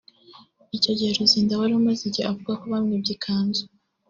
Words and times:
Icyo 0.77 0.91
gihe 0.97 1.11
Luzinda 1.19 1.53
wari 1.59 1.73
umaze 1.79 2.01
igihe 2.05 2.25
avuga 2.31 2.51
ko 2.59 2.65
bamwibye 2.71 3.11
ikanzu 3.17 3.63